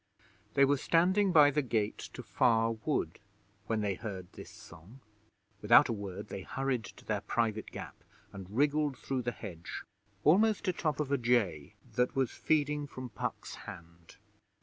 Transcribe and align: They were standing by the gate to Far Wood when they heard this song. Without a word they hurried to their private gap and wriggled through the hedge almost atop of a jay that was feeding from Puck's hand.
They 0.55 0.65
were 0.65 0.77
standing 0.77 1.31
by 1.31 1.51
the 1.51 1.61
gate 1.61 1.99
to 2.13 2.23
Far 2.23 2.71
Wood 2.71 3.19
when 3.67 3.81
they 3.81 3.93
heard 3.93 4.33
this 4.33 4.49
song. 4.49 4.99
Without 5.61 5.89
a 5.89 5.93
word 5.93 6.29
they 6.29 6.41
hurried 6.41 6.85
to 6.85 7.05
their 7.05 7.21
private 7.21 7.69
gap 7.69 8.03
and 8.33 8.49
wriggled 8.49 8.97
through 8.97 9.21
the 9.21 9.31
hedge 9.31 9.83
almost 10.23 10.67
atop 10.67 10.99
of 10.99 11.11
a 11.11 11.19
jay 11.19 11.75
that 11.93 12.15
was 12.15 12.31
feeding 12.31 12.87
from 12.87 13.09
Puck's 13.09 13.53
hand. 13.69 14.15